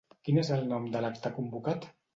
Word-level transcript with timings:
Quin 0.27 0.39
és 0.43 0.49
el 0.57 0.65
nom 0.71 0.89
de 0.97 1.05
l'acte 1.07 1.35
convocat? 1.39 1.91